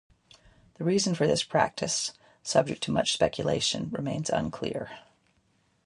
[0.79, 4.89] The reason for this practice, subject to much speculation, remains unclear.